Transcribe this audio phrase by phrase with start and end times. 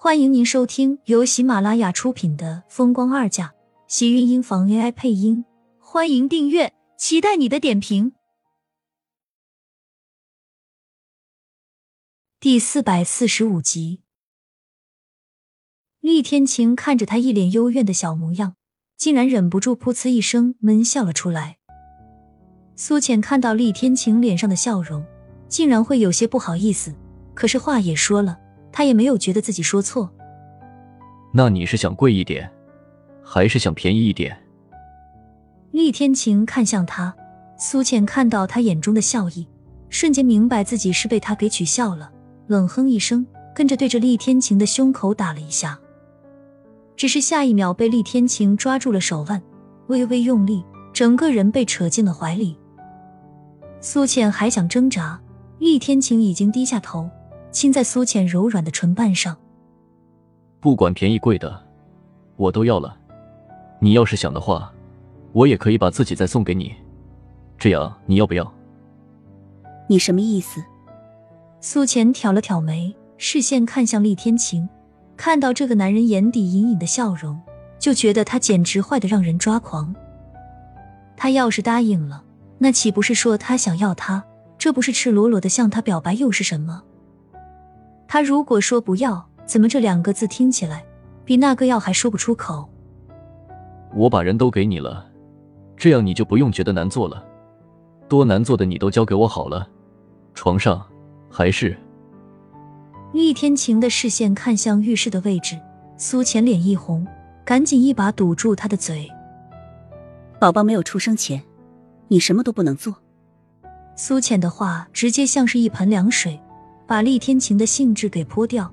[0.00, 3.46] 欢迎您收听由喜马拉雅出品的《风光二嫁》，
[3.88, 5.44] 喜运音房 AI 配音。
[5.80, 8.12] 欢迎订阅，期待你的点评。
[12.38, 14.02] 第四百四十五集，
[15.98, 18.54] 厉天晴看着他一脸幽怨的小模样，
[18.96, 21.58] 竟然忍不住噗呲一声闷笑了出来。
[22.76, 25.04] 苏浅看到厉天晴脸上的笑容，
[25.48, 26.94] 竟然会有些不好意思，
[27.34, 28.38] 可是话也说了。
[28.72, 30.10] 他也没有觉得自己说错。
[31.32, 32.50] 那你是想贵一点，
[33.22, 34.36] 还是想便宜一点？
[35.70, 37.14] 厉天晴看向他，
[37.58, 39.46] 苏浅看到他眼中的笑意，
[39.90, 42.10] 瞬间明白自己是被他给取笑了，
[42.46, 45.78] 冷哼一声，跟着对着厉天晴的胸口打了一下。
[46.96, 49.40] 只是下一秒被厉天晴抓住了手腕，
[49.88, 52.56] 微微用力，整个人被扯进了怀里。
[53.80, 55.20] 苏浅还想挣扎，
[55.58, 57.08] 厉天晴已经低下头。
[57.50, 59.36] 亲在苏浅柔软的唇瓣上，
[60.60, 61.66] 不管便宜贵的，
[62.36, 62.96] 我都要了。
[63.80, 64.72] 你要是想的话，
[65.32, 66.74] 我也可以把自己再送给你，
[67.58, 68.52] 这样你要不要？
[69.88, 70.62] 你什么意思？
[71.60, 74.68] 苏浅挑了挑眉，视线看向厉天晴，
[75.16, 77.40] 看到这个男人眼底隐隐的笑容，
[77.78, 79.94] 就觉得他简直坏的让人抓狂。
[81.16, 82.22] 他要是答应了，
[82.58, 84.22] 那岂不是说他想要他？
[84.58, 86.82] 这不是赤裸裸的向他表白又是什么？
[88.08, 90.82] 他如果说不要，怎么这两个字听起来
[91.26, 92.66] 比那个要还说不出口？
[93.94, 95.06] 我把人都给你了，
[95.76, 97.22] 这样你就不用觉得难做了。
[98.08, 99.68] 多难做的你都交给我好了，
[100.32, 100.82] 床上
[101.30, 101.76] 还是……
[103.12, 105.58] 厉天晴的视线看向浴室的位置，
[105.98, 107.06] 苏浅脸一红，
[107.44, 109.06] 赶紧一把堵住他的嘴。
[110.40, 111.42] 宝宝没有出生前，
[112.08, 112.94] 你什么都不能做。
[113.96, 116.40] 苏浅的话直接像是一盆凉水。
[116.88, 118.72] 把厉天晴的兴致给泼掉。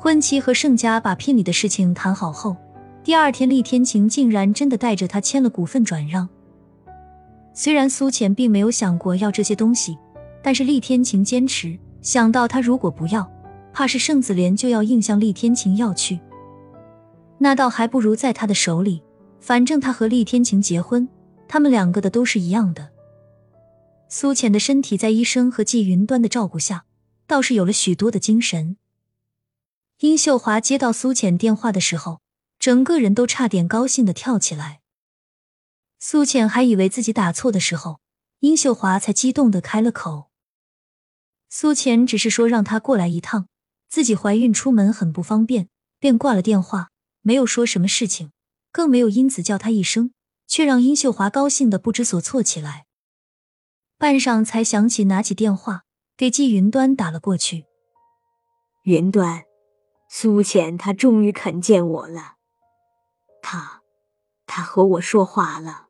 [0.00, 2.56] 婚期和盛家把聘礼的事情谈好后，
[3.04, 6.26] 第二天厉天晴竟然真的带着他签了股份转让。
[7.52, 9.98] 虽然苏浅并没有想过要这些东西，
[10.42, 13.30] 但是厉天晴坚持，想到他如果不要，
[13.74, 16.18] 怕是盛子莲就要硬向厉天晴要去。
[17.36, 19.02] 那倒还不如在他的手里，
[19.38, 21.06] 反正他和厉天晴结婚，
[21.46, 22.88] 他们两个的都是一样的。
[24.08, 26.86] 苏浅的身体在医生和季云端的照顾下，
[27.26, 28.76] 倒是有了许多的精神。
[29.98, 32.20] 殷秀华接到苏浅电话的时候，
[32.58, 34.80] 整个人都差点高兴的跳起来。
[35.98, 38.00] 苏浅还以为自己打错的时候，
[38.40, 40.30] 殷秀华才激动的开了口。
[41.48, 43.48] 苏浅只是说让他过来一趟，
[43.88, 45.68] 自己怀孕出门很不方便，
[45.98, 46.90] 便挂了电话，
[47.22, 48.30] 没有说什么事情，
[48.70, 50.12] 更没有因此叫他一声，
[50.46, 52.85] 却让殷秀华高兴的不知所措起来。
[53.98, 55.84] 半晌才想起，拿起电话
[56.16, 57.64] 给季云端打了过去。
[58.84, 59.44] 云端，
[60.08, 62.34] 苏浅她终于肯见我了。
[63.40, 63.80] 她，
[64.46, 65.86] 她和我说话了。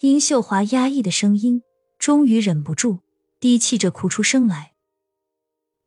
[0.00, 1.62] 殷秀华压抑的声音
[1.98, 3.00] 终于忍不住
[3.40, 4.74] 低泣着哭出声来。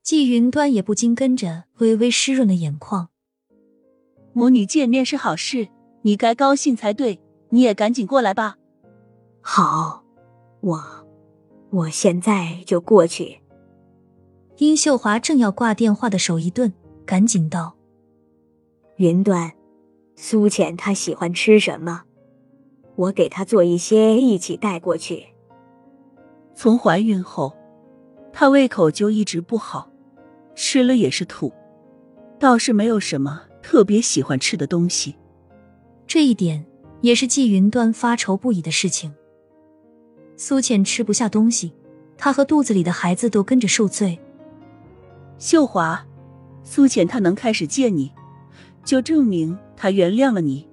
[0.04, 3.10] 季云端也不禁跟着微微湿润了眼眶。
[4.34, 5.70] 母女见面是好事，
[6.02, 7.22] 你该高兴才对。
[7.52, 8.58] 你也赶紧过来吧。
[9.42, 10.04] 好。
[10.62, 10.84] 我，
[11.70, 13.40] 我现在就过去。
[14.58, 16.74] 殷秀华正要挂电话的手一顿，
[17.06, 17.76] 赶紧道
[18.98, 19.52] ：“云端，
[20.18, 22.04] 苏浅她喜欢吃什么？
[22.96, 25.28] 我给她做一些，一起带过去。
[26.54, 27.56] 从怀孕后，
[28.34, 29.90] 她胃口就一直不好，
[30.56, 31.54] 吃了也是吐，
[32.38, 35.16] 倒是没有什么特别喜欢吃的东西。
[36.06, 36.66] 这一点
[37.00, 39.14] 也是季云端发愁不已的事情。”
[40.42, 41.74] 苏浅吃不下东西，
[42.18, 44.18] 她和肚子里的孩子都跟着受罪。
[45.38, 46.02] 秀华，
[46.64, 48.10] 苏浅她能开始见你，
[48.86, 50.66] 就证明她原谅了你，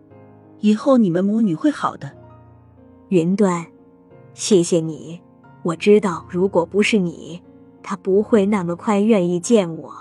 [0.61, 2.09] 以后你们母女会好的。
[3.09, 3.67] 云端，
[4.35, 5.21] 谢谢你，
[5.65, 7.43] 我知道如果不是你，
[7.83, 9.93] 她不会那么快愿意见我。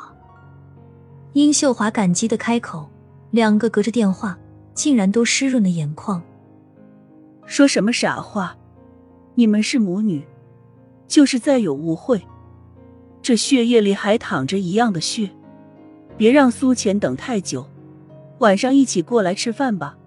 [1.33, 2.87] 殷秀华感激的开口，
[3.31, 4.37] 两个隔着电话，
[4.75, 6.21] 竟然都湿润了眼眶。
[7.47, 8.55] 说什么傻话！
[9.35, 10.23] 你们是母女，
[11.07, 12.25] 就是再有误会，
[13.21, 15.29] 这血液里还淌着一样的血。
[16.15, 17.67] 别让苏浅等太久，
[18.39, 19.97] 晚上一起过来吃饭吧。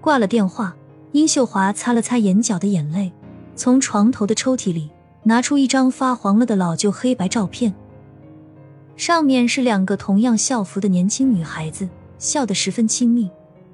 [0.00, 0.74] 挂了电话，
[1.12, 3.12] 殷秀华擦了擦眼角的眼泪，
[3.54, 4.90] 从床头的抽屉里
[5.24, 7.74] 拿出一张发黄了的老旧黑白照片，
[8.96, 11.86] 上面是两个同样校服的年轻女孩子，
[12.18, 13.30] 笑得十分亲密。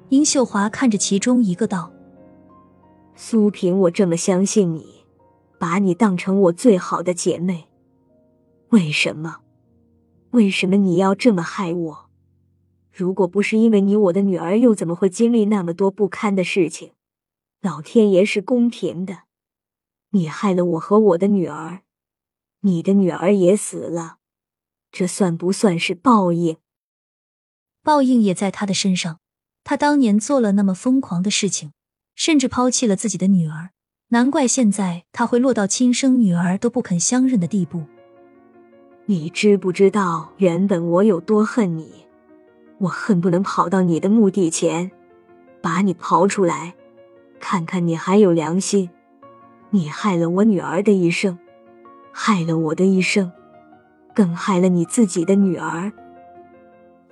[0.09, 1.89] 殷秀华看着其中一个道。
[3.17, 5.05] 苏萍，我这么相信你，
[5.57, 7.69] 把你当成我最好的姐妹，
[8.69, 9.37] 为什么？
[10.31, 12.09] 为什么你要这么害我？
[12.91, 16.91] 如果不是因为你，我的女儿又怎么会经历那么多不堪的事情？
[17.61, 19.23] 老天爷是公平的，
[20.11, 21.83] 你害了我和我的女儿，
[22.61, 24.17] 你的女儿也死了，
[24.91, 26.57] 这算不算是报应？
[27.81, 29.19] 报应也在他的身上。
[29.63, 31.71] 他当年做了那么疯狂的事情，
[32.15, 33.69] 甚至抛弃了自己的女儿，
[34.09, 37.83] 难怪现在他会落到亲生女儿都不肯相认的地步。
[39.05, 42.05] 你知不知道，原本我有多恨你？
[42.79, 44.89] 我恨不能跑到你的墓地前，
[45.61, 46.73] 把你刨出来，
[47.39, 48.89] 看看你还有良心。
[49.69, 51.37] 你害了我女儿的一生，
[52.11, 53.31] 害了我的一生，
[54.13, 55.91] 更害了你自己的女儿。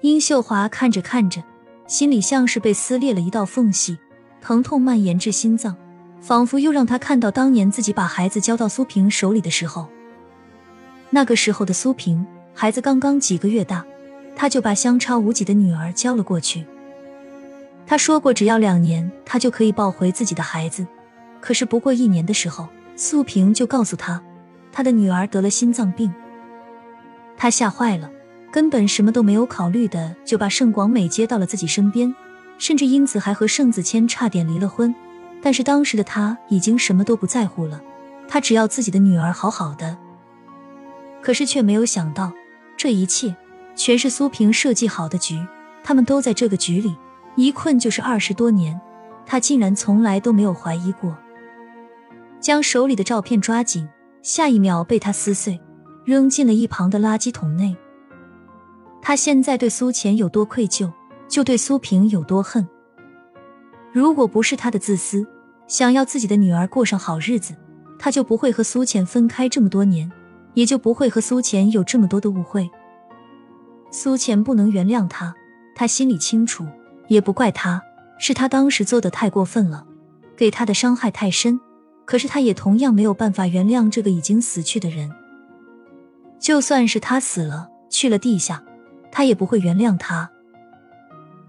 [0.01, 1.43] 殷秀华看着看着，
[1.87, 3.97] 心里像是被撕裂了一道缝隙，
[4.43, 5.73] 疼痛蔓延至心脏，
[6.19, 9.87] 仿佛又让他看到当年自己把孩子交到苏萍手里的时候。
[11.11, 13.85] 那个时候的苏萍，孩子刚刚几个月大，
[14.35, 16.65] 他就把相差无几的女儿交了过去。
[17.87, 20.85] 他说过，只要两年，他就可以抱回自己的孩子。
[21.39, 22.67] 可是不过一年的时候，
[22.97, 24.21] 苏萍就告诉他，
[24.73, 26.13] 他的女儿得了心脏病。
[27.37, 28.11] 他吓坏了，
[28.51, 32.13] 根本什么都没有考虑的，就把盛广美接到了自己身边，
[32.63, 34.95] 甚至因此还和盛子谦差点离了婚。
[35.41, 37.81] 但是当时的他已经什么都不在乎了，
[38.25, 39.97] 他只要自己的女儿好好的。
[41.21, 42.31] 可是却没有想到，
[42.77, 43.35] 这一切
[43.75, 45.45] 全是苏萍设计好的局。
[45.83, 46.95] 他们都在这个局里
[47.35, 48.79] 一困就是二十多年，
[49.25, 51.13] 他竟然从来都没有怀疑过。
[52.39, 53.85] 将手里的照片抓紧，
[54.21, 55.59] 下一秒被他撕碎，
[56.05, 57.75] 扔进了一旁的垃圾桶内。
[59.01, 60.89] 他现在对苏浅有多愧疚，
[61.33, 62.67] 就对苏萍有多恨。
[63.91, 65.25] 如果不是他的自私，
[65.65, 67.55] 想要自己的女儿过上好日子，
[67.97, 70.11] 他就不会和苏浅分开这么多年。
[70.53, 72.69] 也就不会和苏浅有这么多的误会。
[73.89, 75.33] 苏浅不能原谅他，
[75.75, 76.63] 他心里清楚，
[77.07, 77.81] 也不怪他，
[78.19, 79.87] 是他当时做的太过分了，
[80.37, 81.59] 给他的伤害太深。
[82.05, 85.09] 可是他也同样没有办法原谅这个已经死去的人。
[86.39, 88.63] 就算是他死了，去了地下，
[89.11, 90.29] 他也不会原谅他。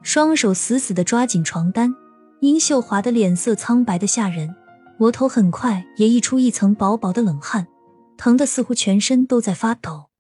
[0.05, 1.93] 双手死死的抓紧床单，
[2.41, 4.55] 殷秀华的脸色苍白的吓人，
[4.99, 7.67] 额头很快也溢出一层薄薄的冷汗。
[8.19, 10.11] 疼得似乎全身都在发抖，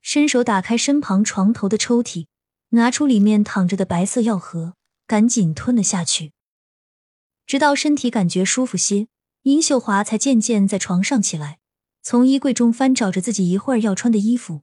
[0.00, 2.26] 伸手打开身旁床头的抽屉，
[2.70, 4.74] 拿出里面躺着的白色药盒，
[5.06, 6.32] 赶紧吞了下去。
[7.46, 9.08] 直到身体感觉舒服些，
[9.42, 11.58] 殷秀华才渐渐在床上起来，
[12.02, 14.62] 从衣柜中翻找着自己一会儿要穿的衣服。